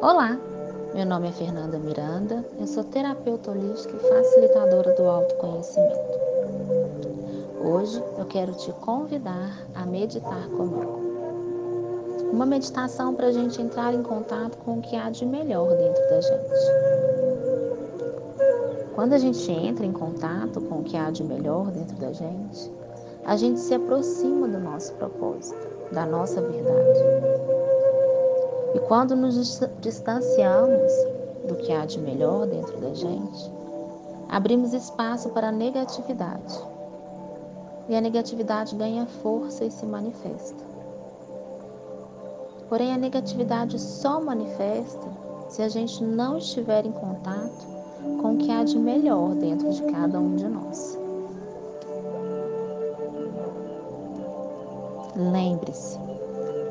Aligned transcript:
Olá, 0.00 0.38
meu 0.94 1.04
nome 1.04 1.26
é 1.26 1.32
Fernanda 1.32 1.76
Miranda, 1.76 2.46
eu 2.56 2.68
sou 2.68 2.84
terapeuta 2.84 3.50
holística 3.50 3.96
e 3.96 4.08
facilitadora 4.08 4.94
do 4.94 5.02
autoconhecimento. 5.02 6.20
Hoje 7.64 8.00
eu 8.16 8.24
quero 8.26 8.52
te 8.52 8.70
convidar 8.74 9.66
a 9.74 9.84
meditar 9.84 10.48
comigo. 10.50 11.00
Uma 12.30 12.46
meditação 12.46 13.12
para 13.12 13.26
a 13.26 13.32
gente 13.32 13.60
entrar 13.60 13.92
em 13.92 14.04
contato 14.04 14.56
com 14.58 14.78
o 14.78 14.82
que 14.82 14.94
há 14.94 15.10
de 15.10 15.26
melhor 15.26 15.76
dentro 15.76 16.08
da 16.08 16.20
gente. 16.20 16.72
Quando 18.94 19.14
a 19.14 19.18
gente 19.18 19.50
entra 19.50 19.84
em 19.84 19.92
contato 19.92 20.60
com 20.60 20.76
o 20.76 20.84
que 20.84 20.96
há 20.96 21.10
de 21.10 21.24
melhor 21.24 21.72
dentro 21.72 21.96
da 21.96 22.12
gente, 22.12 22.72
a 23.24 23.36
gente 23.36 23.58
se 23.58 23.74
aproxima 23.74 24.46
do 24.46 24.60
nosso 24.60 24.92
propósito, 24.94 25.58
da 25.90 26.06
nossa 26.06 26.40
verdade. 26.40 27.57
E 28.78 28.80
quando 28.80 29.16
nos 29.16 29.60
distanciamos 29.80 30.92
do 31.48 31.56
que 31.56 31.72
há 31.72 31.84
de 31.84 31.98
melhor 31.98 32.46
dentro 32.46 32.80
da 32.80 32.94
gente, 32.94 33.50
abrimos 34.28 34.72
espaço 34.72 35.30
para 35.30 35.48
a 35.48 35.52
negatividade. 35.52 36.62
E 37.88 37.96
a 37.96 38.00
negatividade 38.00 38.76
ganha 38.76 39.04
força 39.04 39.64
e 39.64 39.70
se 39.72 39.84
manifesta. 39.84 40.64
Porém, 42.68 42.92
a 42.92 42.96
negatividade 42.96 43.80
só 43.80 44.20
manifesta 44.20 45.08
se 45.48 45.60
a 45.60 45.68
gente 45.68 46.04
não 46.04 46.38
estiver 46.38 46.86
em 46.86 46.92
contato 46.92 47.66
com 48.22 48.34
o 48.34 48.36
que 48.36 48.52
há 48.52 48.62
de 48.62 48.78
melhor 48.78 49.34
dentro 49.34 49.72
de 49.72 49.82
cada 49.90 50.20
um 50.20 50.36
de 50.36 50.46
nós. 50.46 50.96
Lembre-se, 55.16 55.98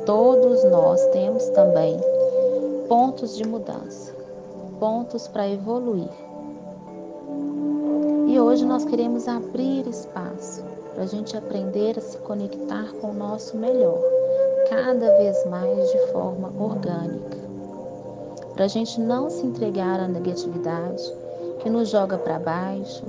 todos 0.08 0.64
nós 0.64 1.06
temos 1.08 1.50
também 1.50 2.00
pontos 2.88 3.36
de 3.36 3.46
mudança, 3.46 4.16
pontos 4.80 5.28
para 5.28 5.50
evoluir. 5.50 6.08
E 8.26 8.40
hoje 8.40 8.66
nós 8.66 8.86
queremos 8.86 9.28
abrir 9.28 9.86
espaço 9.86 10.64
para 10.94 11.04
a 11.04 11.08
gente 11.08 11.36
aprender 11.36 12.00
a 12.00 12.02
se 12.02 12.18
conectar 12.20 12.90
com 13.02 13.10
o 13.10 13.14
nosso 13.14 13.58
melhor, 13.58 14.00
cada 14.70 15.18
vez 15.18 15.46
mais 15.48 15.92
de 15.92 15.98
forma 16.14 16.54
orgânica. 16.58 17.38
Para 18.54 18.64
a 18.64 18.70
gente 18.70 19.02
não 19.02 19.30
se 19.30 19.46
entregar 19.46 20.00
à 20.00 20.08
negatividade 20.08 21.04
que 21.60 21.70
nos 21.70 21.90
joga 21.90 22.18
para 22.18 22.40
baixo, 22.40 23.04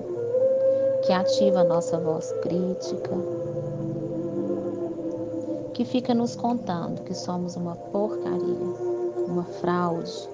que 1.03 1.12
ativa 1.12 1.61
a 1.61 1.65
nossa 1.65 1.97
voz 1.97 2.33
crítica, 2.42 3.38
que 5.79 5.84
fica 5.84 6.12
nos 6.12 6.34
contando 6.34 7.05
que 7.05 7.15
somos 7.15 7.55
uma 7.55 7.77
porcaria, 7.77 8.75
uma 9.29 9.45
fraude, 9.45 10.29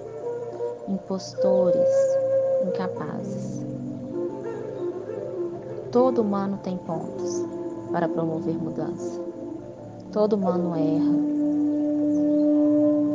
impostores, 0.87 1.87
incapazes. 2.67 3.63
Todo 5.91 6.23
humano 6.23 6.59
tem 6.63 6.75
pontos 6.77 7.43
para 7.91 8.09
promover 8.09 8.55
mudança. 8.55 9.21
Todo 10.11 10.33
humano 10.33 10.75
erra. 10.75 11.13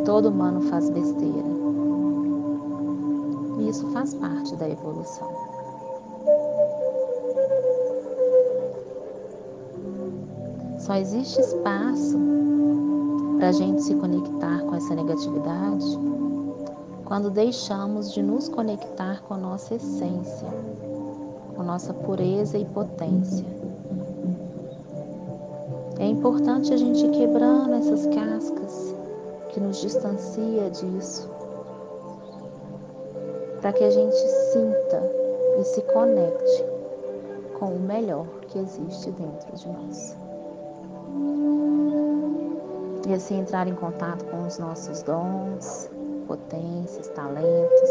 Todo 0.05 0.29
humano 0.29 0.61
faz 0.61 0.89
besteira. 0.89 1.49
E 3.59 3.69
isso 3.69 3.91
faz 3.91 4.15
parte 4.15 4.55
da 4.55 4.69
evolução. 4.71 5.50
Só 10.91 10.97
existe 10.97 11.41
espaço 11.41 12.19
para 13.39 13.51
a 13.51 13.53
gente 13.53 13.81
se 13.81 13.95
conectar 13.95 14.61
com 14.65 14.75
essa 14.75 14.93
negatividade 14.93 15.87
quando 17.05 17.31
deixamos 17.31 18.13
de 18.13 18.21
nos 18.21 18.49
conectar 18.49 19.23
com 19.23 19.35
a 19.35 19.37
nossa 19.37 19.77
essência, 19.77 20.49
com 21.55 21.63
nossa 21.63 21.95
pureza 21.95 22.59
e 22.59 22.65
potência. 22.65 23.47
É 26.01 26.07
importante 26.07 26.75
a 26.75 26.77
gente 26.77 27.07
ir 27.07 27.11
quebrando 27.13 27.73
essas 27.73 28.07
cascas 28.07 28.93
que 29.51 29.61
nos 29.61 29.81
distancia 29.81 30.71
disso, 30.71 31.31
para 33.61 33.73
que 33.73 33.85
a 33.85 33.91
gente 33.91 34.17
sinta 34.53 35.01
e 35.57 35.63
se 35.63 35.83
conecte 35.83 36.65
com 37.61 37.77
o 37.77 37.79
melhor 37.79 38.27
que 38.49 38.59
existe 38.59 39.13
dentro 39.13 39.57
de 39.57 39.69
nós 39.69 40.30
e 43.11 43.15
assim 43.15 43.41
entrar 43.41 43.67
em 43.67 43.75
contato 43.75 44.25
com 44.27 44.47
os 44.47 44.57
nossos 44.59 45.03
dons, 45.03 45.91
potências, 46.29 47.09
talentos, 47.09 47.91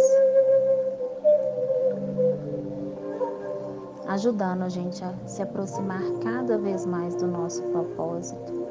ajudando 4.08 4.62
a 4.62 4.70
gente 4.70 5.04
a 5.04 5.14
se 5.26 5.42
aproximar 5.42 6.02
cada 6.24 6.58
vez 6.58 6.86
mais 6.86 7.16
do 7.16 7.28
nosso 7.28 7.62
propósito 7.64 8.66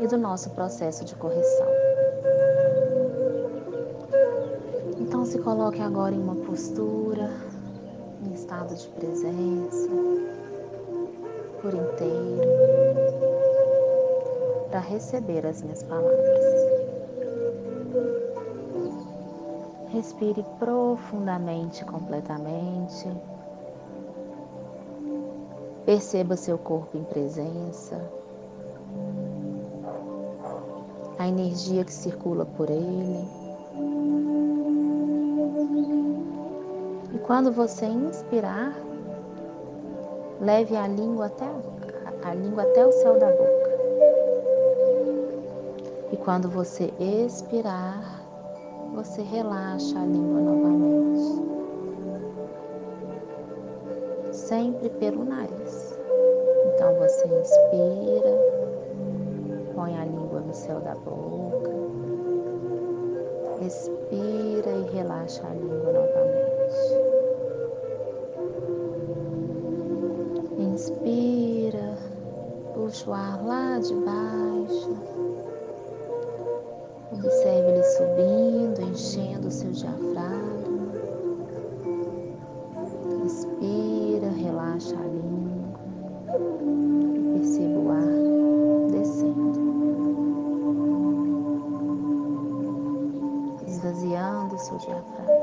e 0.00 0.06
do 0.06 0.16
nosso 0.16 0.48
processo 0.50 1.04
de 1.04 1.14
correção. 1.14 1.68
Então 4.98 5.26
se 5.26 5.38
coloque 5.40 5.82
agora 5.82 6.14
em 6.14 6.22
uma 6.22 6.36
postura, 6.36 7.30
em 8.26 8.32
estado 8.32 8.74
de 8.74 8.88
presença, 8.88 9.90
por 11.60 11.74
inteiro 11.74 13.33
para 14.74 14.80
receber 14.80 15.46
as 15.46 15.62
minhas 15.62 15.84
palavras. 15.84 16.18
Respire 19.92 20.44
profundamente, 20.58 21.84
completamente. 21.84 23.08
Perceba 25.86 26.36
seu 26.36 26.58
corpo 26.58 26.98
em 26.98 27.04
presença, 27.04 28.00
a 31.20 31.28
energia 31.28 31.84
que 31.84 31.92
circula 31.92 32.44
por 32.44 32.68
ele. 32.68 33.28
E 37.14 37.18
quando 37.18 37.52
você 37.52 37.86
inspirar, 37.86 38.74
leve 40.40 40.76
a 40.76 40.88
língua 40.88 41.26
até, 41.26 41.48
a 42.24 42.34
língua 42.34 42.64
até 42.64 42.84
o 42.84 42.90
céu 42.90 43.20
da 43.20 43.30
boca. 43.30 43.63
E 46.14 46.16
quando 46.16 46.48
você 46.48 46.94
expirar, 47.00 48.22
você 48.94 49.20
relaxa 49.20 49.98
a 49.98 50.06
língua 50.06 50.40
novamente. 50.42 51.42
Sempre 54.30 54.90
pelo 54.90 55.24
nariz. 55.24 55.98
Então 56.68 56.94
você 56.94 57.26
inspira, 57.26 58.38
põe 59.74 59.98
a 59.98 60.04
língua 60.04 60.38
no 60.38 60.54
céu 60.54 60.78
da 60.82 60.94
boca, 60.94 61.72
expira 63.60 64.70
e 64.70 64.94
relaxa 64.94 65.44
a 65.44 65.52
língua 65.52 65.92
novamente. 65.94 66.94
Inspira, 70.60 71.98
puxa 72.72 73.10
o 73.10 73.14
ar 73.14 73.44
lá 73.44 73.80
de 73.80 73.92
baixo. 73.96 74.43
Observe 77.24 77.70
ele 77.70 77.82
subindo, 77.84 78.82
enchendo 78.82 79.48
o 79.48 79.50
seu 79.50 79.70
diafragma. 79.70 80.92
Respira, 83.22 84.28
relaxa 84.28 84.94
a 84.94 85.06
língua. 85.06 85.80
E 87.14 87.38
perceba 87.38 87.78
o 87.78 87.90
ar 87.90 88.90
descendo. 88.90 89.60
Esvaziando 93.66 94.54
o 94.54 94.58
seu 94.58 94.76
diafragma. 94.76 95.34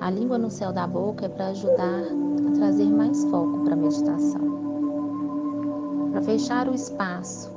A 0.00 0.10
língua 0.10 0.38
no 0.38 0.48
céu 0.50 0.72
da 0.72 0.86
boca 0.86 1.26
é 1.26 1.28
para 1.28 1.48
ajudar 1.48 2.04
a 2.46 2.52
trazer 2.52 2.86
mais 2.86 3.24
foco 3.24 3.64
para 3.64 3.72
a 3.72 3.76
meditação. 3.76 4.44
Para 6.12 6.22
fechar 6.22 6.68
o 6.68 6.74
espaço 6.74 7.53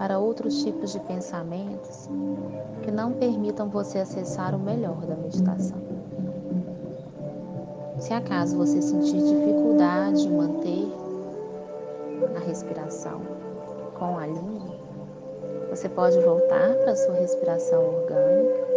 para 0.00 0.18
outros 0.18 0.64
tipos 0.64 0.92
de 0.94 1.00
pensamentos 1.00 2.08
que 2.82 2.90
não 2.90 3.12
permitam 3.12 3.68
você 3.68 3.98
acessar 3.98 4.54
o 4.54 4.58
melhor 4.58 4.96
da 5.04 5.14
meditação. 5.14 5.76
Se 7.98 8.14
acaso 8.14 8.56
você 8.56 8.80
sentir 8.80 9.18
dificuldade 9.18 10.26
em 10.26 10.34
manter 10.34 10.90
a 12.34 12.38
respiração 12.38 13.20
com 13.98 14.16
a 14.16 14.26
língua, 14.26 14.74
você 15.68 15.86
pode 15.86 16.18
voltar 16.20 16.76
para 16.76 16.92
a 16.92 16.96
sua 16.96 17.16
respiração 17.16 17.84
orgânica 17.84 18.68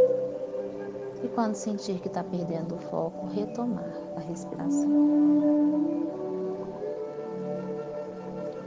e 1.24 1.30
quando 1.30 1.56
sentir 1.56 2.02
que 2.02 2.10
está 2.10 2.22
perdendo 2.22 2.76
o 2.76 2.80
foco, 2.80 3.28
retomar 3.28 3.94
a 4.18 4.20
respiração. 4.20 4.92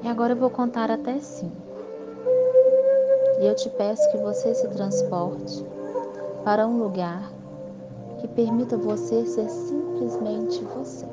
E 0.03 0.09
agora 0.09 0.33
eu 0.33 0.39
vou 0.39 0.49
contar 0.49 0.91
até 0.91 1.19
cinco. 1.19 1.66
E 3.39 3.47
eu 3.47 3.55
te 3.55 3.69
peço 3.71 4.11
que 4.11 4.19
você 4.19 4.55
se 4.55 4.67
transporte 4.69 5.65
para 6.45 6.67
um 6.67 6.79
lugar 6.79 7.31
que 8.19 8.29
permita 8.29 8.77
você 8.77 9.27
ser 9.27 9.49
simplesmente 9.49 10.65
você. 10.65 11.07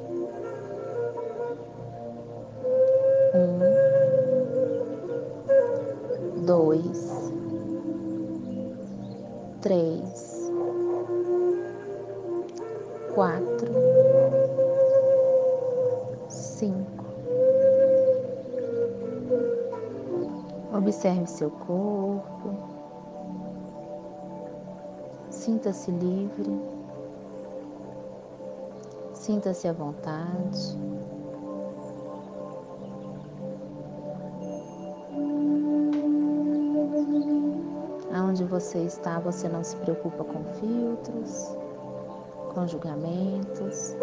Um, 3.35 3.59
dois, 6.45 7.31
três, 9.61 10.51
quatro, 13.15 13.71
cinco. 16.29 17.03
Observe 20.75 21.27
seu 21.27 21.49
corpo, 21.49 22.02
sinta-se 25.43 25.91
livre, 25.91 26.57
sinta-se 29.13 29.67
à 29.67 29.73
vontade. 29.73 30.77
Aonde 38.13 38.45
você 38.45 38.79
está, 38.85 39.19
você 39.19 39.49
não 39.49 39.63
se 39.63 39.75
preocupa 39.77 40.23
com 40.23 40.43
filtros, 40.45 41.57
com 42.53 42.65
julgamentos. 42.65 43.95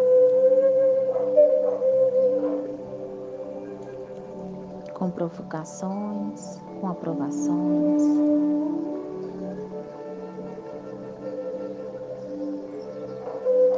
Com 5.01 5.09
provocações, 5.09 6.61
com 6.79 6.87
aprovações. 6.87 8.03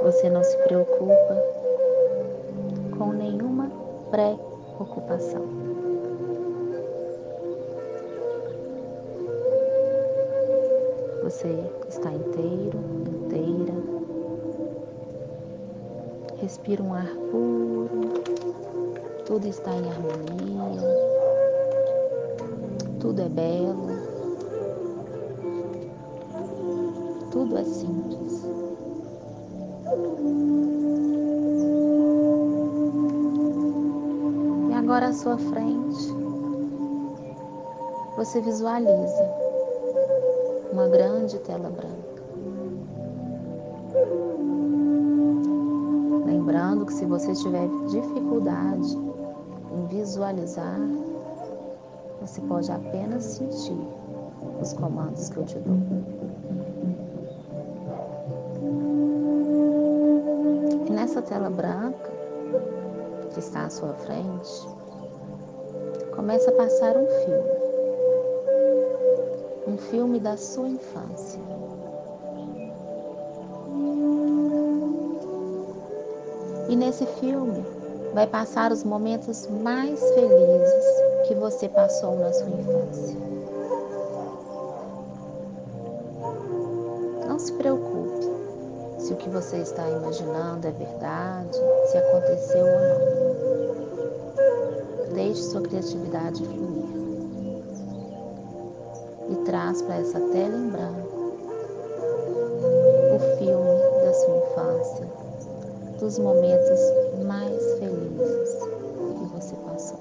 Você 0.04 0.30
não 0.30 0.44
se 0.44 0.58
preocupa 0.64 1.38
com 2.98 3.14
nenhuma 3.14 3.72
pré-ocupação. 4.12 5.46
Você 11.24 11.48
está 11.88 12.12
inteiro, 12.12 12.80
inteira. 13.08 13.74
Respira 16.42 16.84
um 16.84 16.94
ar 16.94 17.08
puro. 17.31 17.90
Tudo 19.25 19.48
está 19.48 19.72
em 19.72 19.90
harmonia. 19.90 21.12
Tudo 23.03 23.21
é 23.21 23.27
belo. 23.27 23.88
Tudo 27.31 27.57
é 27.57 27.63
simples. 27.65 28.45
E 34.69 34.73
agora 34.73 35.07
à 35.07 35.13
sua 35.13 35.38
frente, 35.38 36.15
você 38.15 38.39
visualiza 38.39 39.29
uma 40.71 40.88
grande 40.88 41.38
tela 41.39 41.69
branca. 41.69 42.23
Lembrando 46.25 46.85
que 46.85 46.94
se 46.94 47.05
você 47.05 47.33
tiver 47.33 47.67
dificuldade 47.89 48.97
em 49.73 49.88
visualizar, 49.88 50.79
você 52.25 52.40
pode 52.40 52.72
apenas 52.72 53.22
sentir 53.24 53.78
os 54.62 54.72
comandos 54.72 55.28
que 55.28 55.38
eu 55.38 55.46
te 55.46 55.60
dou. 55.60 55.75
E 60.88 60.90
nessa 60.90 61.22
tela 61.22 61.50
branca 61.50 62.12
que 63.34 63.40
está 63.40 63.66
à 63.66 63.70
sua 63.70 63.94
frente, 63.94 64.68
começa 66.16 66.50
a 66.50 66.54
passar 66.54 66.96
um 66.96 67.08
filme 67.08 67.64
um 69.66 69.78
filme 69.78 70.20
da 70.20 70.38
sua 70.38 70.70
infância. 70.70 71.42
E 76.70 76.75
nesse 76.75 77.06
filme 77.06 77.82
vai 78.13 78.27
passar 78.27 78.71
os 78.71 78.83
momentos 78.83 79.48
mais 79.48 80.00
felizes 80.12 80.86
que 81.27 81.33
você 81.33 81.68
passou 81.69 82.15
na 82.18 82.31
sua 82.31 82.50
infância. 82.50 83.18
Não 87.27 87.39
se 87.39 87.51
preocupe 87.54 88.30
se 89.00 89.13
o 89.13 89.15
que 89.18 89.30
você 89.30 89.57
está 89.57 89.89
imaginando 89.89 90.68
é 90.68 90.71
verdade, 90.71 91.57
se 91.88 91.98
aconteceu 91.98 92.65
ou 92.65 92.80
não. 92.80 93.13
Deixe 95.15 95.42
sua 95.44 95.62
criatividade 95.62 96.45
fluir 96.45 96.83
e 99.30 99.36
traz 99.45 99.81
para 99.81 99.95
essa 99.95 100.19
tela 100.19 100.56
em 100.56 100.69
branco 100.69 101.13
o 103.15 103.19
filme 103.38 103.80
da 104.04 104.13
sua 104.13 104.38
infância, 104.38 105.07
dos 106.00 106.19
momentos 106.19 106.80
mais 107.25 107.63
felizes 107.80 108.02
que 108.24 109.25
você 109.34 109.56
passou. 109.58 110.00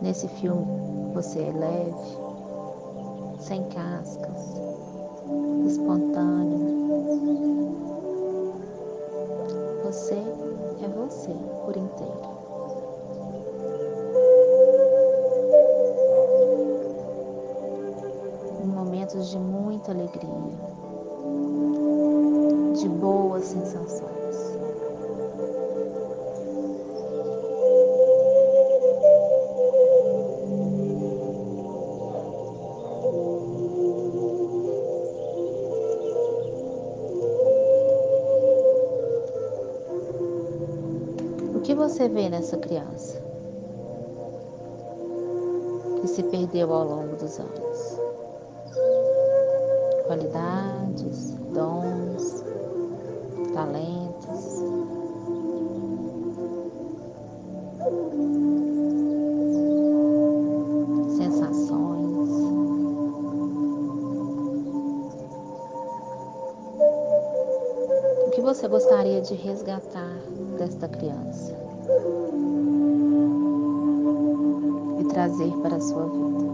Nesse 0.00 0.28
filme 0.28 1.12
você 1.12 1.40
é 1.40 1.52
leve, 1.52 2.18
sem 3.38 3.62
cascas, 3.64 4.60
espontâneo. 5.66 6.70
Você 9.84 10.14
é 10.14 10.88
você 10.88 11.34
por 11.64 11.76
inteiro. 11.76 12.39
Muita 19.94 20.18
alegria, 20.18 20.28
de 22.74 22.88
boas 22.88 23.44
sensações. 23.44 24.10
O 41.54 41.60
que 41.62 41.74
você 41.74 42.08
vê 42.08 42.28
nessa 42.28 42.56
criança 42.56 43.20
que 46.00 46.08
se 46.08 46.22
perdeu 46.24 46.72
ao 46.72 46.84
longo 46.86 47.16
dos 47.16 47.38
anos? 47.38 47.99
Qualidades, 50.10 51.36
dons, 51.54 52.44
talentos. 53.54 54.44
Sensações. 61.16 62.28
O 68.26 68.30
que 68.32 68.40
você 68.40 68.66
gostaria 68.66 69.20
de 69.20 69.34
resgatar 69.36 70.18
desta 70.58 70.88
criança 70.88 71.56
e 74.98 75.04
trazer 75.04 75.52
para 75.58 75.76
a 75.76 75.80
sua 75.80 76.06
vida. 76.06 76.49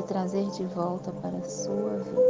E 0.00 0.02
trazer 0.02 0.46
de 0.50 0.64
volta 0.64 1.12
para 1.22 1.36
a 1.36 1.44
sua 1.44 1.98
vida. 1.98 2.20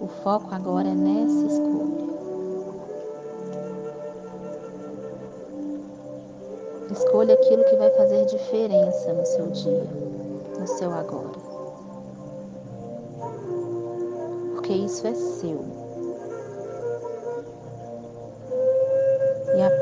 O 0.00 0.08
foco 0.22 0.54
agora 0.54 0.88
é 0.88 0.94
nessa 0.94 1.46
escolha. 1.46 2.04
Escolha 6.90 7.34
aquilo 7.34 7.64
que 7.64 7.76
vai 7.76 7.90
fazer 7.90 8.26
diferença 8.26 9.12
no 9.12 9.24
seu 9.24 9.46
dia, 9.48 9.86
no 10.58 10.66
seu 10.66 10.92
agora. 10.92 11.44
porque 14.64 14.72
isso 14.72 15.06
é 15.06 15.12
seu. 15.12 15.83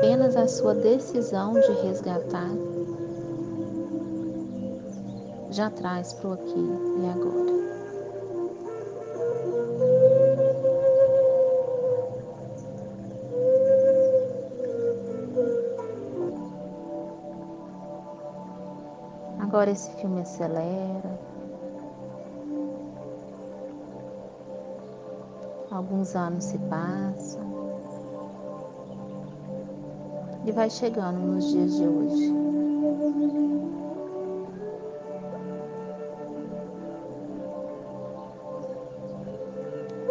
Apenas 0.03 0.35
a 0.35 0.49
sua 0.49 0.75
decisão 0.75 1.53
de 1.53 1.71
resgatar 1.81 2.49
já 5.49 5.69
traz 5.69 6.11
para 6.11 6.29
o 6.29 6.33
aqui 6.33 6.59
e 6.99 7.09
agora. 7.09 7.53
Agora 19.39 19.71
esse 19.71 19.89
filme 19.91 20.19
acelera. 20.19 21.17
Alguns 25.71 26.13
anos 26.13 26.43
se 26.43 26.57
passam. 26.59 27.52
E 30.45 30.51
vai 30.51 30.69
chegando 30.69 31.19
nos 31.19 31.49
dias 31.51 31.75
de 31.75 31.87
hoje. 31.87 32.33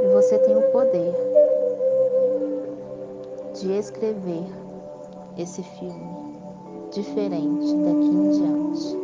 E 0.03 0.07
você 0.15 0.39
tem 0.39 0.57
o 0.57 0.63
poder 0.73 1.15
de 3.55 3.73
escrever 3.73 4.45
esse 5.37 5.63
filme 5.63 6.23
diferente 6.93 7.75
daqui 7.77 8.07
em 8.07 8.31
diante. 8.31 9.02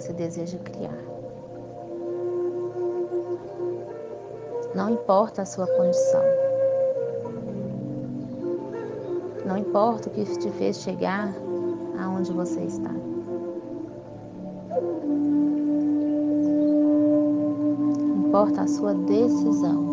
Você 0.00 0.12
deseja 0.14 0.58
criar. 0.58 0.96
Não 4.74 4.90
importa 4.90 5.42
a 5.42 5.44
sua 5.44 5.66
condição. 5.66 6.22
Não 9.44 9.58
importa 9.58 10.08
o 10.08 10.12
que 10.12 10.24
te 10.24 10.50
fez 10.52 10.80
chegar 10.80 11.34
aonde 11.98 12.32
você 12.32 12.60
está. 12.62 12.90
Importa 18.26 18.62
a 18.62 18.66
sua 18.66 18.94
decisão. 18.94 19.90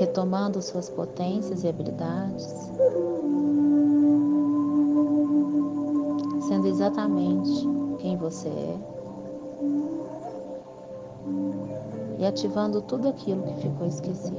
retomando 0.00 0.62
suas 0.62 0.88
potências 0.88 1.62
e 1.62 1.68
habilidades, 1.68 2.70
exatamente 6.66 7.68
quem 7.98 8.16
você 8.16 8.48
é 8.48 8.78
e 12.18 12.26
ativando 12.26 12.82
tudo 12.82 13.08
aquilo 13.08 13.42
que 13.42 13.62
ficou 13.62 13.86
esquecido. 13.86 14.36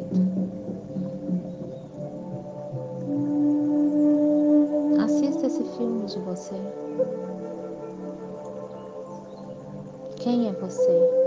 Assista 5.04 5.48
esse 5.48 5.63
filme 5.63 6.06
de 6.06 6.20
você. 6.20 6.56
Quem 10.18 10.48
é 10.48 10.51
você? 10.54 11.22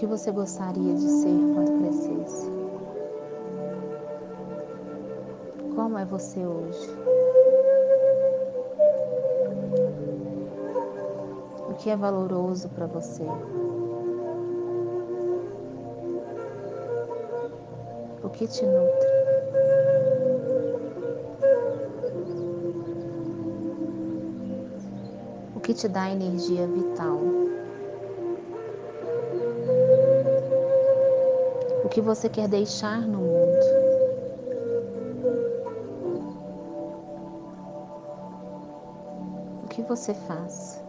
que 0.00 0.06
você 0.06 0.32
gostaria 0.32 0.94
de 0.94 1.08
ser 1.10 1.28
quando 1.54 1.78
crescesse? 1.78 2.59
É 6.00 6.04
você 6.04 6.40
hoje? 6.40 6.88
O 11.68 11.74
que 11.74 11.90
é 11.90 11.96
valoroso 11.96 12.68
para 12.70 12.86
você? 12.86 13.22
O 18.22 18.30
que 18.30 18.46
te 18.46 18.64
nutre? 18.64 19.08
O 25.54 25.60
que 25.60 25.74
te 25.74 25.88
dá 25.88 26.10
energia 26.10 26.66
vital? 26.66 27.18
o 31.82 31.88
que 31.88 32.00
você 32.00 32.28
quer 32.28 32.46
deixar 32.46 33.00
no 33.00 33.18
mundo. 33.18 33.49
Você 39.90 40.14
faz? 40.14 40.80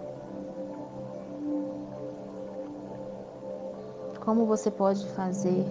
Como 4.24 4.46
você 4.46 4.70
pode 4.70 5.04
fazer 5.14 5.66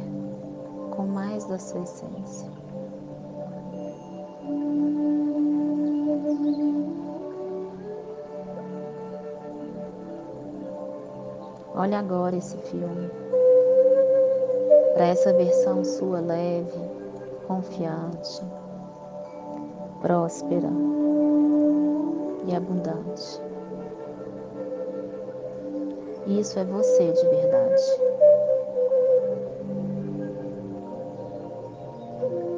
com 0.96 1.06
mais 1.06 1.44
da 1.44 1.56
sua 1.56 1.82
essência? 1.82 2.50
Olhe 11.76 11.94
agora 11.94 12.34
esse 12.36 12.56
filme 12.56 13.08
para 14.94 15.06
essa 15.06 15.32
versão 15.32 15.84
sua 15.84 16.18
leve, 16.18 16.80
confiante, 17.46 18.42
próspera 20.02 20.99
e 22.46 22.54
abundante. 22.54 23.40
Isso 26.26 26.58
é 26.58 26.64
você 26.64 27.12
de 27.12 27.28
verdade. 27.28 27.82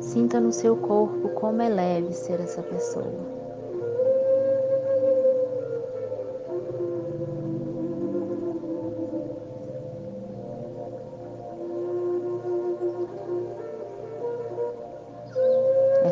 Sinta 0.00 0.40
no 0.40 0.52
seu 0.52 0.76
corpo 0.76 1.28
como 1.30 1.62
é 1.62 1.68
leve 1.68 2.12
ser 2.12 2.40
essa 2.40 2.62
pessoa. 2.62 3.32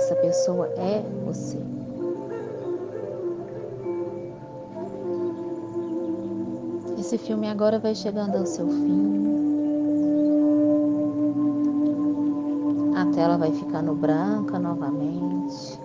essa 0.00 0.16
pessoa 0.16 0.66
é 0.78 1.02
você. 1.24 1.79
Esse 7.10 7.18
filme 7.18 7.48
agora 7.48 7.80
vai 7.80 7.92
chegando 7.92 8.36
ao 8.36 8.46
seu 8.46 8.68
fim. 8.68 9.32
A 12.94 13.04
tela 13.06 13.36
vai 13.36 13.50
ficando 13.50 13.92
branca 13.94 14.60
novamente. 14.60 15.76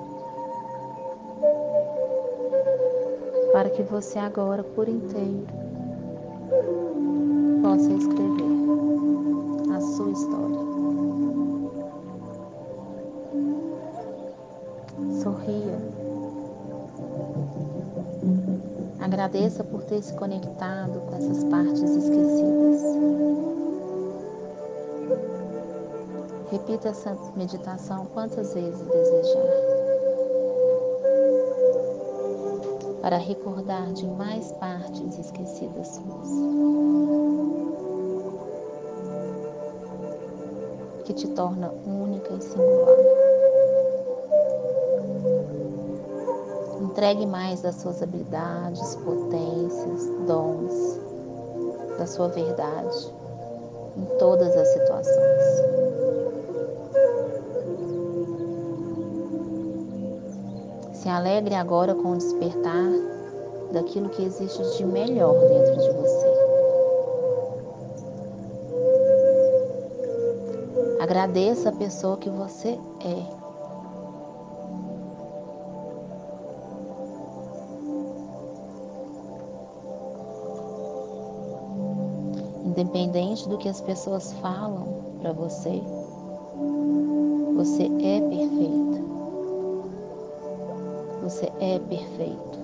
Para 3.51 3.71
que 3.71 3.81
você 3.81 4.19
agora 4.19 4.63
por 4.63 4.87
inteiro 4.87 5.47
possa 7.63 7.91
escrever 7.91 8.45
a 9.75 9.81
sua 9.81 10.11
história. 10.11 10.65
sorria. 15.23 15.95
Agradeça 19.05 19.63
por 19.63 19.83
ter 19.83 20.01
se 20.01 20.11
conectado 20.15 20.99
com 21.01 21.15
essas 21.15 21.43
partes 21.43 21.83
esquecidas. 21.83 22.81
Repita 26.49 26.89
essa 26.89 27.15
meditação 27.35 28.07
quantas 28.07 28.55
vezes 28.55 28.81
desejar. 28.81 29.43
Para 32.99 33.17
recordar 33.17 33.93
de 33.93 34.07
mais 34.07 34.51
partes 34.53 35.19
esquecidas 35.19 35.87
suas. 35.87 36.29
Que 41.05 41.13
te 41.13 41.27
torna 41.27 41.71
única 41.85 42.33
e 42.33 42.41
singular. 42.41 43.34
entregue 46.95 47.25
mais 47.25 47.61
das 47.61 47.75
suas 47.75 48.01
habilidades, 48.01 48.95
potências, 48.95 50.07
dons, 50.25 50.97
da 51.97 52.07
sua 52.07 52.29
verdade 52.29 53.13
em 53.97 54.05
todas 54.17 54.55
as 54.55 54.67
situações. 54.69 55.43
Se 60.93 61.09
alegre 61.09 61.53
agora 61.53 61.93
com 61.93 62.13
o 62.13 62.17
despertar 62.17 62.89
daquilo 63.73 64.07
que 64.07 64.23
existe 64.23 64.63
de 64.77 64.85
melhor 64.85 65.37
dentro 65.49 65.75
de 65.75 65.91
você. 65.91 66.35
Agradeça 71.01 71.69
a 71.69 71.73
pessoa 71.73 72.15
que 72.15 72.29
você 72.29 72.79
é. 73.01 73.44
Independente 82.75 83.47
do 83.47 83.57
que 83.57 83.69
as 83.69 83.79
pessoas 83.79 84.33
falam 84.33 84.85
para 85.21 85.31
você, 85.31 85.81
você 87.55 87.83
é 87.83 88.19
perfeita. 88.19 89.01
Você 91.23 91.45
é 91.61 91.79
perfeito. 91.79 92.59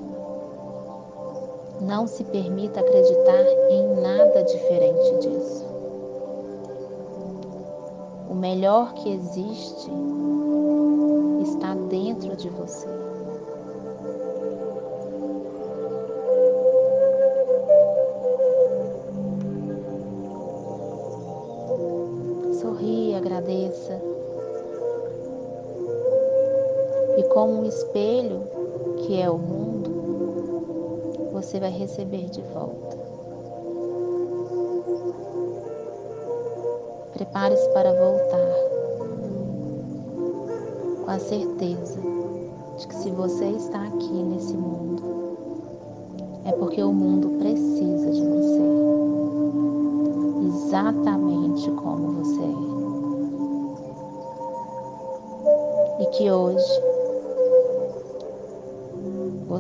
Não 1.79 2.05
se 2.07 2.25
permita 2.25 2.81
acreditar 2.81 3.41
em 3.69 4.01
nada 4.01 4.43
diferente 4.43 5.17
disso. 5.19 5.65
O 8.29 8.35
melhor 8.35 8.93
que 8.95 9.13
existe 9.13 9.89
está 11.41 11.73
dentro 11.89 12.35
de 12.35 12.49
você. 12.49 12.87
Espelho 27.71 28.43
que 28.97 29.19
é 29.19 29.29
o 29.29 29.37
mundo, 29.37 29.89
você 31.31 31.59
vai 31.59 31.71
receber 31.71 32.29
de 32.29 32.41
volta. 32.53 32.97
Prepare-se 37.13 37.69
para 37.69 37.93
voltar 37.93 38.51
com 41.05 41.11
a 41.11 41.19
certeza 41.19 41.99
de 42.77 42.87
que 42.87 42.95
se 42.95 43.09
você 43.11 43.45
está 43.45 43.83
aqui 43.83 44.13
nesse 44.13 44.53
mundo, 44.53 45.03
é 46.45 46.51
porque 46.51 46.83
o 46.83 46.91
mundo 46.91 47.29
precisa 47.39 48.11
de 48.11 48.21
você, 48.21 48.61
exatamente 50.47 51.71
como 51.71 52.23
você 52.23 52.41
é. 52.41 52.71
e 56.01 56.05
que 56.07 56.31
hoje 56.31 56.90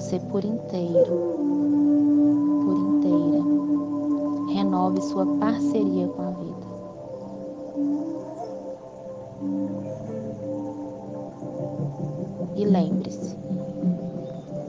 você 0.01 0.19
por 0.19 0.43
inteiro, 0.43 1.37
por 2.65 2.75
inteira, 2.75 3.43
renove 4.51 4.99
sua 5.03 5.27
parceria 5.37 6.07
com 6.07 6.21
a 6.23 6.31
vida. 6.31 6.65
E 12.55 12.65
lembre-se, 12.65 13.37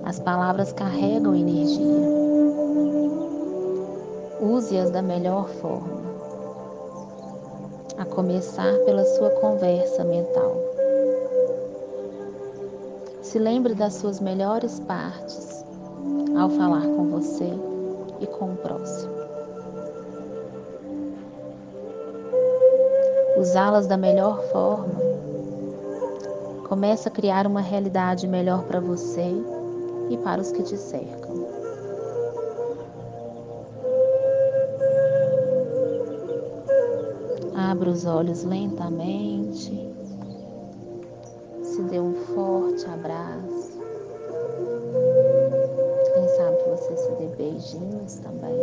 as 0.05 0.21
palavras 0.21 0.71
carregam 0.73 1.35
energia. 1.35 2.13
Use-as 4.39 4.91
da 4.91 5.01
melhor 5.01 5.49
forma, 5.49 6.03
a 7.97 8.05
começar 8.05 8.75
pela 8.85 9.05
sua 9.05 9.31
conversa 9.31 10.05
mental. 10.05 10.57
Se 13.33 13.39
lembre 13.39 13.75
das 13.75 13.95
suas 13.95 14.21
melhores 14.21 14.79
partes 14.81 15.65
ao 16.39 16.51
falar 16.51 16.83
com 16.83 17.09
você 17.09 17.49
e 18.21 18.27
com 18.27 18.53
o 18.53 18.57
próximo. 18.57 19.11
Usá-las 23.39 23.87
da 23.87 23.97
melhor 23.97 24.39
forma 24.53 25.01
começa 26.69 27.09
a 27.09 27.13
criar 27.13 27.47
uma 27.47 27.63
realidade 27.63 28.29
melhor 28.29 28.65
para 28.65 28.81
você 28.81 29.33
e 30.11 30.17
para 30.19 30.43
os 30.43 30.53
que 30.53 30.63
te 30.63 30.77
cercam. 30.77 31.47
Abra 37.55 37.89
os 37.89 38.05
olhos 38.05 38.45
lentamente 38.45 39.92
forte 42.23 42.87
abraço. 42.87 43.81
Quem 46.15 46.29
sabe 46.29 46.57
você 46.69 46.97
se 46.97 47.11
dê 47.13 47.27
beijinhos 47.37 48.15
também. 48.17 48.57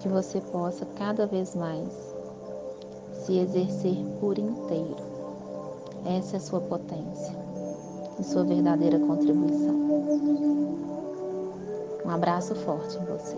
Que 0.00 0.08
você 0.08 0.40
possa 0.40 0.86
cada 0.96 1.26
vez 1.26 1.54
mais 1.54 2.14
se 3.12 3.38
exercer 3.38 3.96
por 4.20 4.38
inteiro. 4.38 4.96
Essa 6.06 6.36
é 6.36 6.38
a 6.38 6.40
sua 6.40 6.60
potência 6.60 7.36
e 8.18 8.24
sua 8.24 8.44
verdadeira 8.44 8.98
contribuição. 8.98 9.76
Um 12.04 12.10
abraço 12.10 12.54
forte 12.54 12.96
em 12.96 13.04
você. 13.04 13.36